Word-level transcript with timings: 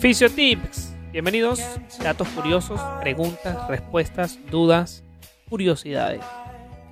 Fisiotips. 0.00 0.96
Bienvenidos. 1.12 1.60
Datos 2.02 2.26
curiosos, 2.30 2.80
preguntas, 3.00 3.68
respuestas, 3.68 4.36
dudas, 4.50 5.04
curiosidades. 5.48 6.24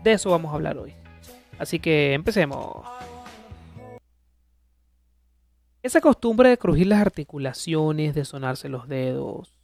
De 0.05 0.13
eso 0.13 0.31
vamos 0.31 0.53
a 0.53 0.55
hablar 0.55 0.79
hoy. 0.79 0.95
Así 1.59 1.81
que 1.81 2.15
empecemos. 2.15 2.87
Esa 5.83 6.01
costumbre 6.01 6.51
de 6.51 6.59
crujir 6.59 6.87
las 6.87 7.01
articulaciones, 7.01 8.15
de 8.15 8.25
sonarse 8.25 8.69
los 8.69 8.87
dedos, 8.87 9.57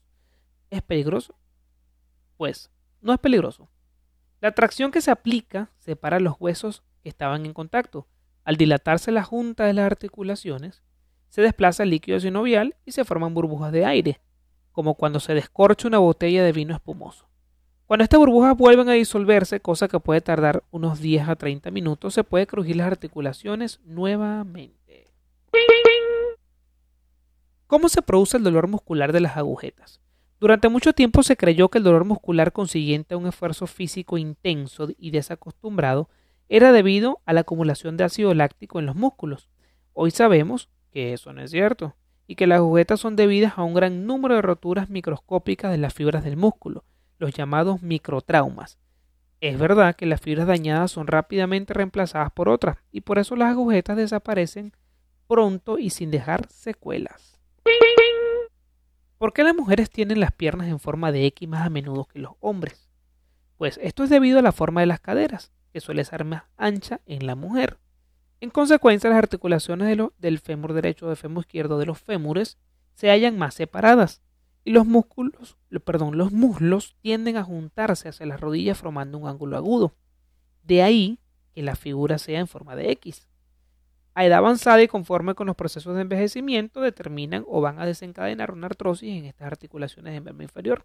¿es 0.70 0.82
peligroso? 0.82 1.36
Pues 2.36 2.68
no 3.00 3.12
es 3.12 3.20
peligroso. 3.20 3.68
La 4.40 4.50
tracción 4.50 4.90
que 4.90 5.00
se 5.00 5.12
aplica 5.12 5.70
separa 5.78 6.18
los 6.18 6.34
huesos 6.40 6.82
que 7.04 7.10
estaban 7.10 7.46
en 7.46 7.52
contacto. 7.52 8.08
Al 8.42 8.56
dilatarse 8.56 9.12
la 9.12 9.22
junta 9.22 9.66
de 9.66 9.72
las 9.72 9.86
articulaciones, 9.86 10.82
se 11.36 11.42
desplaza 11.42 11.82
el 11.82 11.90
líquido 11.90 12.18
sinovial 12.18 12.76
y 12.86 12.92
se 12.92 13.04
forman 13.04 13.34
burbujas 13.34 13.70
de 13.70 13.84
aire, 13.84 14.20
como 14.72 14.94
cuando 14.94 15.20
se 15.20 15.34
descorcha 15.34 15.86
una 15.86 15.98
botella 15.98 16.42
de 16.42 16.50
vino 16.50 16.74
espumoso. 16.74 17.28
Cuando 17.84 18.04
estas 18.04 18.18
burbujas 18.18 18.56
vuelven 18.56 18.88
a 18.88 18.94
disolverse, 18.94 19.60
cosa 19.60 19.86
que 19.86 20.00
puede 20.00 20.22
tardar 20.22 20.64
unos 20.70 20.98
10 20.98 21.28
a 21.28 21.36
30 21.36 21.70
minutos, 21.70 22.14
se 22.14 22.24
puede 22.24 22.46
crujir 22.46 22.76
las 22.76 22.86
articulaciones 22.86 23.80
nuevamente. 23.84 25.12
¿Cómo 27.66 27.90
se 27.90 28.00
produce 28.00 28.38
el 28.38 28.42
dolor 28.42 28.66
muscular 28.66 29.12
de 29.12 29.20
las 29.20 29.36
agujetas? 29.36 30.00
Durante 30.40 30.70
mucho 30.70 30.94
tiempo 30.94 31.22
se 31.22 31.36
creyó 31.36 31.68
que 31.68 31.76
el 31.76 31.84
dolor 31.84 32.06
muscular 32.06 32.50
consiguiente 32.50 33.12
a 33.12 33.18
un 33.18 33.26
esfuerzo 33.26 33.66
físico 33.66 34.16
intenso 34.16 34.88
y 34.98 35.10
desacostumbrado 35.10 36.08
era 36.48 36.72
debido 36.72 37.20
a 37.26 37.34
la 37.34 37.40
acumulación 37.40 37.98
de 37.98 38.04
ácido 38.04 38.32
láctico 38.32 38.78
en 38.78 38.86
los 38.86 38.96
músculos. 38.96 39.50
Hoy 39.92 40.12
sabemos 40.12 40.70
que 40.96 41.12
eso 41.12 41.34
no 41.34 41.42
es 41.42 41.50
cierto 41.50 41.94
y 42.26 42.36
que 42.36 42.46
las 42.46 42.56
agujetas 42.56 43.00
son 43.00 43.16
debidas 43.16 43.58
a 43.58 43.64
un 43.64 43.74
gran 43.74 44.06
número 44.06 44.34
de 44.34 44.40
roturas 44.40 44.88
microscópicas 44.88 45.70
de 45.70 45.76
las 45.76 45.92
fibras 45.92 46.24
del 46.24 46.38
músculo, 46.38 46.84
los 47.18 47.34
llamados 47.34 47.82
microtraumas. 47.82 48.78
Es 49.42 49.58
verdad 49.58 49.94
que 49.94 50.06
las 50.06 50.22
fibras 50.22 50.46
dañadas 50.46 50.90
son 50.90 51.06
rápidamente 51.06 51.74
reemplazadas 51.74 52.32
por 52.32 52.48
otras 52.48 52.78
y 52.92 53.02
por 53.02 53.18
eso 53.18 53.36
las 53.36 53.50
agujetas 53.50 53.98
desaparecen 53.98 54.72
pronto 55.28 55.78
y 55.78 55.90
sin 55.90 56.10
dejar 56.10 56.48
secuelas. 56.48 57.38
¿Por 59.18 59.34
qué 59.34 59.44
las 59.44 59.54
mujeres 59.54 59.90
tienen 59.90 60.18
las 60.18 60.32
piernas 60.32 60.68
en 60.68 60.80
forma 60.80 61.12
de 61.12 61.26
X 61.26 61.46
más 61.46 61.66
a 61.66 61.68
menudo 61.68 62.06
que 62.06 62.20
los 62.20 62.36
hombres? 62.40 62.88
Pues 63.58 63.78
esto 63.82 64.02
es 64.02 64.08
debido 64.08 64.38
a 64.38 64.42
la 64.42 64.52
forma 64.52 64.80
de 64.80 64.86
las 64.86 65.00
caderas, 65.00 65.52
que 65.74 65.80
suele 65.82 66.06
ser 66.06 66.24
más 66.24 66.44
ancha 66.56 67.02
en 67.04 67.26
la 67.26 67.34
mujer. 67.34 67.76
En 68.40 68.50
consecuencia, 68.50 69.08
las 69.10 69.18
articulaciones 69.18 69.88
de 69.88 69.96
lo- 69.96 70.12
del 70.18 70.38
fémur 70.38 70.72
derecho 70.72 71.06
o 71.06 71.08
del 71.08 71.16
fémur 71.16 71.44
izquierdo 71.44 71.78
de 71.78 71.86
los 71.86 71.98
fémures 71.98 72.58
se 72.94 73.08
hallan 73.10 73.38
más 73.38 73.54
separadas 73.54 74.20
y 74.64 74.72
los 74.72 74.86
músculos, 74.86 75.56
lo- 75.70 75.80
perdón, 75.80 76.18
los 76.18 76.32
muslos 76.32 76.96
tienden 77.00 77.36
a 77.36 77.44
juntarse 77.44 78.08
hacia 78.08 78.26
las 78.26 78.40
rodillas 78.40 78.78
formando 78.78 79.16
un 79.18 79.28
ángulo 79.28 79.56
agudo. 79.56 79.94
De 80.64 80.82
ahí 80.82 81.18
que 81.54 81.62
la 81.62 81.76
figura 81.76 82.18
sea 82.18 82.40
en 82.40 82.46
forma 82.48 82.76
de 82.76 82.90
X. 82.92 83.26
A 84.14 84.24
edad 84.24 84.38
avanzada 84.38 84.82
y 84.82 84.88
conforme 84.88 85.34
con 85.34 85.46
los 85.46 85.56
procesos 85.56 85.94
de 85.94 86.02
envejecimiento 86.02 86.80
determinan 86.80 87.44
o 87.46 87.60
van 87.60 87.78
a 87.78 87.86
desencadenar 87.86 88.50
una 88.50 88.66
artrosis 88.66 89.16
en 89.16 89.26
estas 89.26 89.46
articulaciones 89.46 90.12
del 90.14 90.22
miembro 90.22 90.42
inferior. 90.42 90.84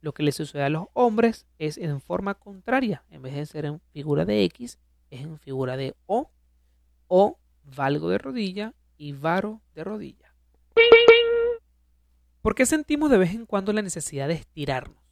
Lo 0.00 0.12
que 0.12 0.22
le 0.22 0.32
sucede 0.32 0.62
a 0.64 0.68
los 0.68 0.86
hombres 0.92 1.46
es 1.58 1.78
en 1.78 2.00
forma 2.00 2.34
contraria, 2.34 3.04
en 3.10 3.22
vez 3.22 3.34
de 3.34 3.46
ser 3.46 3.64
en 3.66 3.80
figura 3.92 4.24
de 4.24 4.44
X, 4.44 4.78
es 5.10 5.20
en 5.22 5.38
figura 5.38 5.76
de 5.76 5.94
O 6.06 6.30
o 7.08 7.38
valgo 7.64 8.08
de 8.10 8.18
rodilla 8.18 8.74
y 8.96 9.12
varo 9.12 9.60
de 9.74 9.84
rodilla. 9.84 10.34
¿Por 12.42 12.54
qué 12.54 12.64
sentimos 12.64 13.10
de 13.10 13.18
vez 13.18 13.34
en 13.34 13.46
cuando 13.46 13.72
la 13.72 13.82
necesidad 13.82 14.28
de 14.28 14.34
estirarnos? 14.34 15.02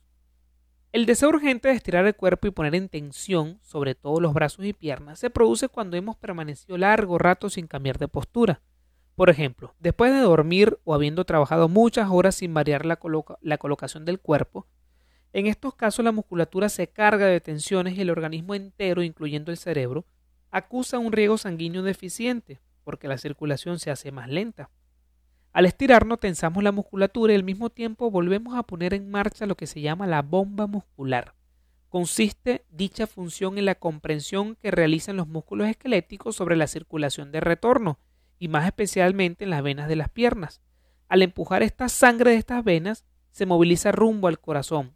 El 0.93 1.07
deseo 1.07 1.31
urgente 1.31 1.67
de 1.67 1.75
estirar 1.75 2.07
el 2.07 2.15
cuerpo 2.15 2.47
y 2.47 2.53
poner 2.53 2.77
en 2.77 2.89
tensión, 2.89 3.59
sobre 3.63 3.97
todo 3.97 4.21
los 4.21 4.33
brazos 4.33 4.65
y 4.65 4.73
piernas, 4.73 5.19
se 5.19 5.29
produce 5.29 5.69
cuando 5.69 5.97
hemos 5.97 6.17
permanecido 6.17 6.79
largo 6.79 7.19
rato 7.19 7.51
sin 7.51 7.67
cambiar 7.67 7.99
de 7.99 8.07
postura. 8.07 8.63
Por 9.17 9.29
ejemplo, 9.29 9.75
después 9.81 10.13
de 10.13 10.21
dormir 10.21 10.79
o 10.85 10.95
habiendo 10.95 11.25
trabajado 11.25 11.69
muchas 11.69 12.09
horas 12.11 12.37
sin 12.37 12.55
variar 12.55 12.87
la, 12.87 13.01
la 13.41 13.59
colocación 13.59 14.05
del 14.05 14.21
cuerpo, 14.21 14.69
en 15.33 15.49
estos 15.49 15.75
casos 15.75 16.05
la 16.05 16.13
musculatura 16.13 16.69
se 16.69 16.87
carga 16.87 17.27
de 17.27 17.41
tensiones 17.41 17.99
y 17.99 18.03
el 18.03 18.11
organismo 18.11 18.55
entero, 18.55 19.03
incluyendo 19.03 19.51
el 19.51 19.59
cerebro, 19.59 20.05
acusa 20.55 21.01
un 21.01 21.11
riego 21.11 21.37
sanguíneo 21.37 21.83
deficiente, 21.83 22.61
porque 22.85 23.09
la 23.09 23.19
circulación 23.19 23.81
se 23.81 23.91
hace 23.91 24.13
más 24.13 24.29
lenta. 24.29 24.71
Al 25.53 25.67
estirarnos 25.67 26.21
tensamos 26.21 26.63
la 26.63 26.71
musculatura 26.71 27.33
y 27.33 27.37
al 27.37 27.43
mismo 27.43 27.71
tiempo 27.71 28.09
volvemos 28.09 28.57
a 28.57 28.63
poner 28.63 28.95
en 28.95 29.11
marcha 29.11 29.47
lo 29.47 29.57
que 29.57 29.67
se 29.67 29.81
llama 29.81 30.07
la 30.07 30.23
bomba 30.23 30.69
muscular. 30.69 31.35
Consiste 31.89 32.65
dicha 32.71 33.09
función 33.09 33.59
en 33.59 33.65
la 33.65 33.75
comprensión 33.75 34.55
que 34.55 34.71
realizan 34.71 35.17
los 35.17 35.27
músculos 35.27 35.69
esqueléticos 35.69 36.37
sobre 36.37 36.55
la 36.55 36.69
circulación 36.69 37.33
de 37.33 37.41
retorno, 37.41 37.99
y 38.39 38.47
más 38.47 38.65
especialmente 38.65 39.43
en 39.43 39.51
las 39.51 39.63
venas 39.63 39.89
de 39.89 39.97
las 39.97 40.09
piernas. 40.09 40.61
Al 41.09 41.23
empujar 41.23 41.65
esta 41.65 41.89
sangre 41.89 42.31
de 42.31 42.37
estas 42.37 42.63
venas, 42.63 43.05
se 43.33 43.45
moviliza 43.45 43.91
rumbo 43.91 44.29
al 44.29 44.39
corazón. 44.39 44.93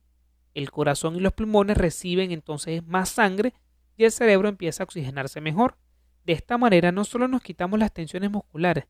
El 0.54 0.70
corazón 0.70 1.16
y 1.16 1.20
los 1.20 1.32
pulmones 1.32 1.76
reciben 1.76 2.30
entonces 2.30 2.86
más 2.86 3.08
sangre 3.08 3.54
y 3.98 4.04
el 4.04 4.12
cerebro 4.12 4.48
empieza 4.48 4.82
a 4.82 4.86
oxigenarse 4.86 5.40
mejor. 5.42 5.76
De 6.24 6.32
esta 6.32 6.56
manera 6.56 6.92
no 6.92 7.04
solo 7.04 7.26
nos 7.26 7.42
quitamos 7.42 7.80
las 7.80 7.92
tensiones 7.92 8.30
musculares, 8.30 8.86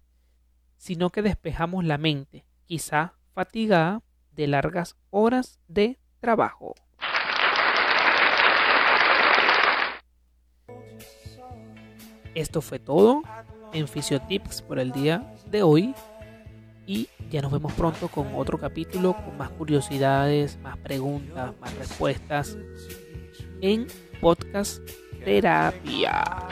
sino 0.77 1.11
que 1.11 1.23
despejamos 1.23 1.85
la 1.85 1.99
mente, 1.99 2.45
quizá 2.67 3.15
fatigada 3.33 4.03
de 4.33 4.47
largas 4.47 4.97
horas 5.11 5.59
de 5.67 5.99
trabajo. 6.21 6.75
Esto 12.35 12.61
fue 12.61 12.79
todo 12.79 13.23
en 13.73 13.89
Fisiotips 13.89 14.61
por 14.61 14.79
el 14.79 14.93
día 14.93 15.35
de 15.47 15.63
hoy 15.63 15.95
y 16.87 17.09
ya 17.31 17.41
nos 17.41 17.51
vemos 17.51 17.73
pronto 17.73 18.09
con 18.09 18.35
otro 18.35 18.59
capítulo 18.59 19.15
con 19.15 19.39
más 19.39 19.51
curiosidades, 19.51 20.59
más 20.59 20.77
preguntas, 20.77 21.55
más 21.61 21.75
respuestas 21.77 22.59
en 23.61 23.87
Podcast 24.21 24.83
Terapia. 25.25 26.49